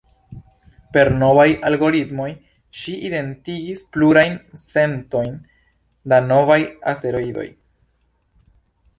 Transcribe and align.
Per 0.95 1.09
novaj 1.23 1.43
algoritmoj 1.67 2.29
ŝi 2.79 2.93
identigis 3.09 3.83
plurajn 3.97 4.33
centojn 4.61 5.29
da 6.15 6.19
novaj 6.31 6.59
asteroidoj. 6.93 7.45